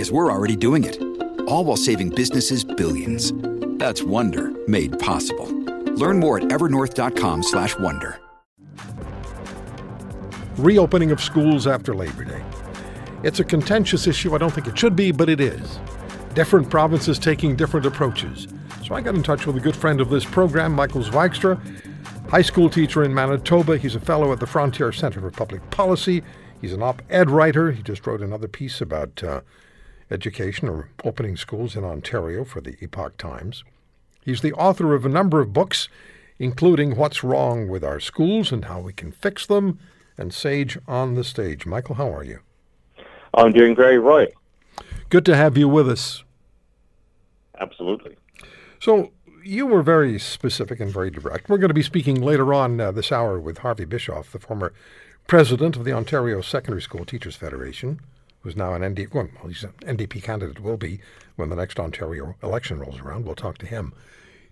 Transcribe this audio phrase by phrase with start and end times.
[0.00, 0.98] because we're already doing it.
[1.46, 3.34] All while saving businesses billions.
[3.78, 5.44] That's Wonder made possible.
[5.92, 8.18] Learn more at evernorth.com/wonder.
[10.56, 12.42] Reopening of schools after Labor Day.
[13.22, 14.34] It's a contentious issue.
[14.34, 15.78] I don't think it should be, but it is.
[16.34, 18.48] Different provinces taking different approaches.
[18.86, 21.60] So I got in touch with a good friend of this program, Michael Zwaagstra,
[22.30, 23.76] high school teacher in Manitoba.
[23.76, 26.22] He's a fellow at the Frontier Center for Public Policy.
[26.58, 27.72] He's an op ed writer.
[27.72, 29.42] He just wrote another piece about uh,
[30.10, 33.64] education or opening schools in Ontario for the Epoch Times.
[34.22, 35.88] He's the author of a number of books,
[36.38, 39.78] including What's Wrong with Our Schools and How We Can Fix Them,
[40.18, 41.64] and Sage on the Stage.
[41.64, 42.40] Michael, how are you?
[43.34, 44.26] I'm doing very Roy.
[45.08, 46.24] Good to have you with us.
[47.58, 48.16] Absolutely.
[48.78, 51.48] So, you were very specific and very direct.
[51.48, 54.74] We're going to be speaking later on uh, this hour with Harvey Bischof, the former
[55.26, 58.00] president of the Ontario Secondary School Teachers Federation
[58.40, 61.00] who's now an NDP, well, he's an NDP candidate, will be
[61.36, 63.24] when the next Ontario election rolls around.
[63.24, 63.92] We'll talk to him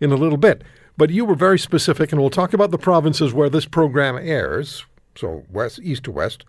[0.00, 0.62] in a little bit.
[0.96, 4.84] But you were very specific, and we'll talk about the provinces where this program airs.
[5.16, 6.44] So west, east to west,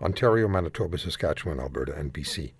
[0.00, 2.52] Ontario, Manitoba, Saskatchewan, Alberta, and BC,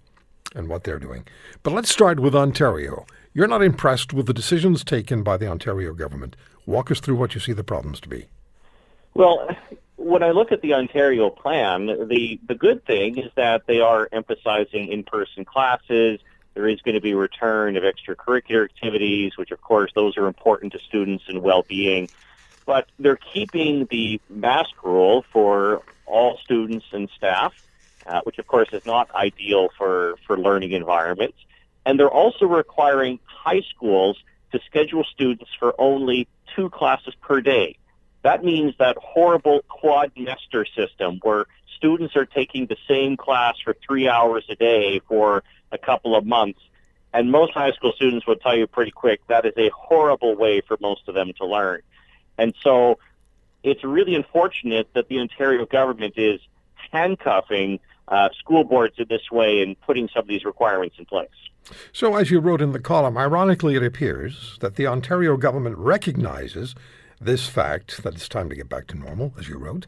[0.55, 1.27] and what they're doing.
[1.62, 3.06] But let's start with Ontario.
[3.34, 6.36] You're not impressed with the decisions taken by the Ontario government.
[6.66, 8.27] Walk us through what you see the problems to be.
[9.14, 9.48] Well,
[9.97, 14.09] when I look at the Ontario plan, the, the good thing is that they are
[14.12, 16.20] emphasizing in-person classes.
[16.55, 20.73] There is going to be return of extracurricular activities, which of course those are important
[20.73, 22.09] to students and well-being.
[22.67, 27.52] But they're keeping the mask rule for all students and staff,
[28.07, 31.39] uh, which of course is not ideal for, for learning environments.
[31.86, 36.27] And they're also requiring high schools to schedule students for only
[36.57, 37.77] two classes per day.
[38.24, 41.45] That means that horrible quadmester system where
[41.77, 46.24] students are taking the same class for three hours a day for a couple of
[46.24, 46.61] months.
[47.12, 50.62] And most high school students will tell you pretty quick that is a horrible way
[50.67, 51.83] for most of them to learn.
[52.39, 52.98] And so
[53.62, 56.41] it's really unfortunate that the Ontario government is
[56.92, 61.29] handcuffing uh, school boards in this way and putting some of these requirements in place.
[61.92, 66.74] So, as you wrote in the column, ironically, it appears that the Ontario government recognizes
[67.20, 69.86] this fact that it's time to get back to normal, as you wrote,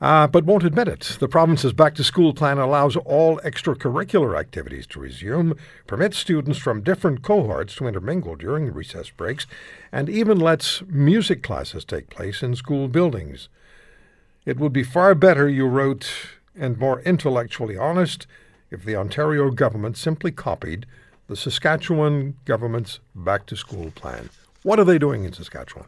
[0.00, 1.16] uh, but won't admit it.
[1.18, 5.56] The province's back to school plan allows all extracurricular activities to resume,
[5.86, 9.46] permits students from different cohorts to intermingle during recess breaks,
[9.90, 13.48] and even lets music classes take place in school buildings.
[14.44, 16.08] It would be far better, you wrote,
[16.54, 18.26] and more intellectually honest
[18.70, 20.86] if the Ontario government simply copied
[21.26, 24.28] the Saskatchewan government's back to school plan.
[24.62, 25.86] What are they doing in Saskatchewan?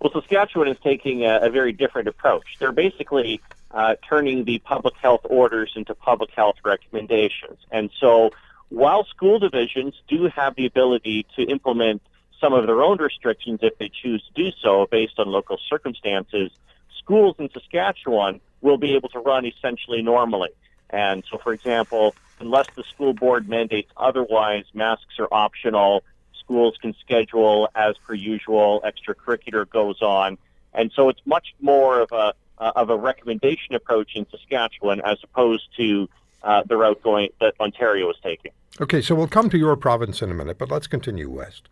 [0.00, 2.56] Well, Saskatchewan is taking a, a very different approach.
[2.58, 3.40] They're basically
[3.70, 7.58] uh, turning the public health orders into public health recommendations.
[7.70, 8.30] And so
[8.68, 12.02] while school divisions do have the ability to implement
[12.40, 16.50] some of their own restrictions if they choose to do so based on local circumstances,
[16.98, 20.50] schools in Saskatchewan will be able to run essentially normally.
[20.90, 26.04] And so, for example, unless the school board mandates otherwise, masks are optional
[26.46, 28.82] schools can schedule as per usual.
[28.84, 30.38] Extracurricular goes on,
[30.72, 35.18] and so it's much more of a uh, of a recommendation approach in Saskatchewan as
[35.22, 36.08] opposed to
[36.42, 38.52] uh, the route going that Ontario is taking.
[38.80, 41.68] Okay, so we'll come to your province in a minute, but let's continue west.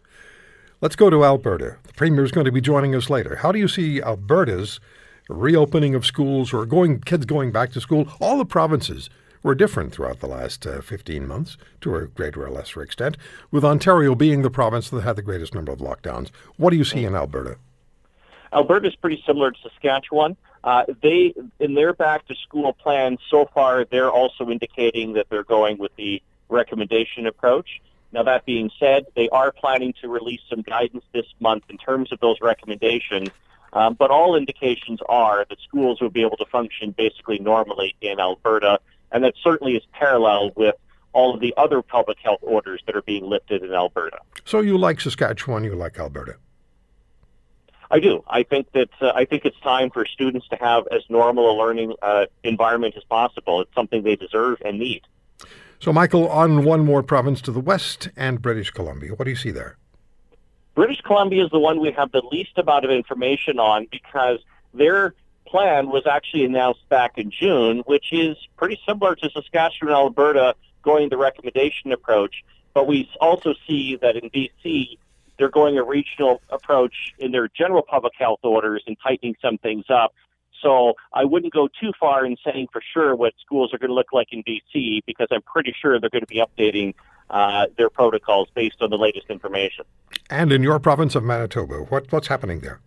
[0.81, 1.77] Let's go to Alberta.
[1.85, 3.37] The premier is going to be joining us later.
[3.37, 4.81] How do you see Alberta's
[5.29, 8.09] reopening of schools or going kids going back to school?
[8.21, 9.09] All the provinces
[9.45, 13.17] were different throughout the last uh, 15 months to a greater or lesser extent,
[13.53, 16.31] with Ontario being the province that had the greatest number of lockdowns.
[16.57, 17.59] What do you see in Alberta?
[18.53, 20.37] Alberta is pretty similar to Saskatchewan.
[20.65, 25.45] Uh, they, in their back to school plan so far, they're also indicating that they're
[25.45, 27.83] going with the recommendation approach.
[28.13, 32.13] Now, that being said, they are planning to release some guidance this month in terms
[32.13, 33.29] of those recommendations.
[33.75, 38.21] Um, but all indications are that schools will be able to function basically normally in
[38.21, 38.79] Alberta
[39.15, 40.75] and that certainly is parallel with
[41.15, 44.19] all of the other public health orders that are being lifted in Alberta.
[44.45, 46.37] So you like Saskatchewan, you like Alberta?
[47.91, 48.25] I do.
[48.27, 51.55] I think that uh, I think it's time for students to have as normal a
[51.57, 53.61] learning uh, environment as possible.
[53.61, 55.03] It's something they deserve and need.
[55.79, 59.37] So, Michael, on one more province to the west and British Columbia, what do you
[59.37, 59.77] see there?
[60.75, 64.41] British Columbia is the one we have the least amount of information on because
[64.73, 65.15] their
[65.55, 70.57] plan was actually announced back in June, which is pretty similar to Saskatchewan and Alberta
[70.83, 72.43] going the recommendation approach.
[72.75, 74.99] But we also see that in BC,
[75.39, 79.85] they're going a regional approach in their general public health orders and tightening some things
[79.89, 80.13] up.
[80.61, 83.95] So I wouldn't go too far in saying for sure what schools are going to
[83.95, 86.95] look like in BC because I'm pretty sure they're going to be updating
[87.31, 89.85] uh, their protocols based on the latest information.
[90.29, 92.81] And in your province of Manitoba, what, what's happening there?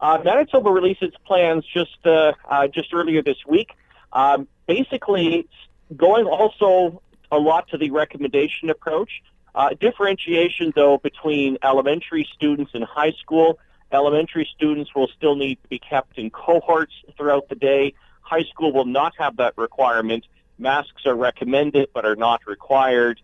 [0.00, 3.70] Uh, Manitoba released its plans just uh, uh, just earlier this week.
[4.12, 5.48] Um, basically,
[5.96, 9.22] going also a lot to the recommendation approach.
[9.54, 13.58] Uh, differentiation, though, between elementary students and high school.
[13.90, 17.94] Elementary students will still need to be kept in cohorts throughout the day.
[18.20, 20.26] High school will not have that requirement.
[20.58, 23.20] Masks are recommended but are not required.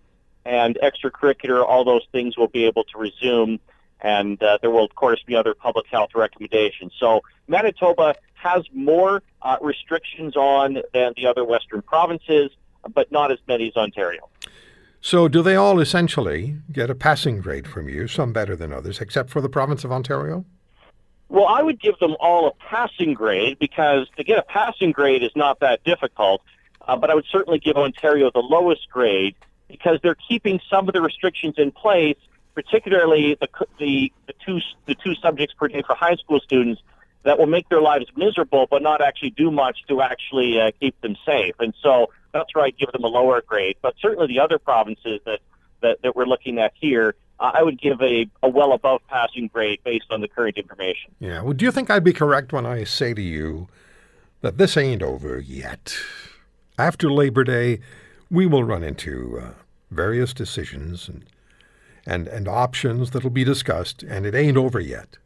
[0.46, 3.60] And extracurricular, all those things will be able to resume.
[4.04, 6.92] And uh, there will, of course, be other public health recommendations.
[7.00, 12.50] So Manitoba has more uh, restrictions on than the other Western provinces,
[12.92, 14.28] but not as many as Ontario.
[15.00, 19.02] So, do they all essentially get a passing grade from you, some better than others,
[19.02, 20.46] except for the province of Ontario?
[21.28, 25.22] Well, I would give them all a passing grade because to get a passing grade
[25.22, 26.42] is not that difficult.
[26.86, 29.34] Uh, but I would certainly give Ontario the lowest grade
[29.68, 32.18] because they're keeping some of the restrictions in place,
[32.54, 33.48] particularly the,
[33.78, 36.80] the, the two the two subjects per day for high school students
[37.24, 40.98] that will make their lives miserable, but not actually do much to actually uh, keep
[41.00, 41.54] them safe.
[41.58, 43.76] And so that's where I give them a lower grade.
[43.80, 45.40] But certainly the other provinces that,
[45.80, 49.48] that, that we're looking at here, uh, I would give a, a well above passing
[49.48, 51.12] grade based on the current information.
[51.18, 51.40] Yeah.
[51.42, 53.68] Well, do you think I'd be correct when I say to you
[54.42, 55.96] that this ain't over yet?
[56.78, 57.80] After Labor Day,
[58.30, 59.50] we will run into uh,
[59.90, 61.24] various decisions and,
[62.06, 65.18] and, and options that'll be discussed, and it ain't over yet.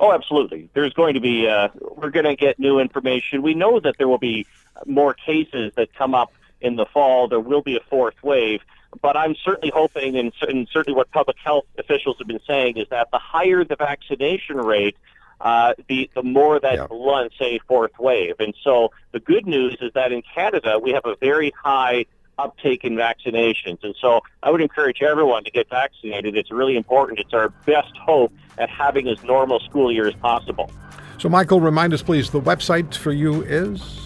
[0.00, 0.70] Oh, absolutely.
[0.72, 3.42] There's going to be, uh, we're going to get new information.
[3.42, 4.46] We know that there will be
[4.86, 7.28] more cases that come up in the fall.
[7.28, 8.60] There will be a fourth wave.
[9.00, 12.86] But I'm certainly hoping, and, and certainly what public health officials have been saying, is
[12.90, 14.96] that the higher the vaccination rate,
[15.40, 16.86] uh, the, the more that yeah.
[16.86, 18.36] blunts a fourth wave.
[18.38, 22.06] And so the good news is that in Canada, we have a very high
[22.38, 23.82] uptake in vaccinations.
[23.82, 26.36] And so I would encourage everyone to get vaccinated.
[26.36, 27.18] It's really important.
[27.18, 30.70] It's our best hope at having as normal school year as possible.
[31.18, 34.00] So, Michael, remind us, please, the website for you is?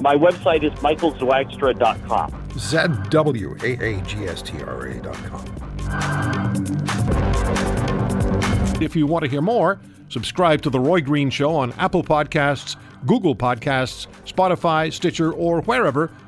[0.00, 2.58] My website is michaelzwaagstra.com.
[2.58, 2.78] Z
[3.10, 5.44] W A A G S T R A.com.
[8.80, 12.76] If you want to hear more, subscribe to The Roy Green Show on Apple Podcasts,
[13.06, 16.10] Google Podcasts, Spotify, Stitcher, or wherever